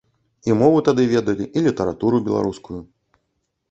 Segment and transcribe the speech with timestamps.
[0.49, 2.79] І мову тады ведалі, і літаратуру беларускую.